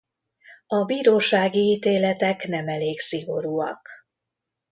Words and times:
A 0.67 0.83
bírósági 0.85 1.59
ítéletek 1.71 2.47
nem 2.47 2.67
elég 2.67 2.99
szigorúak. 2.99 3.89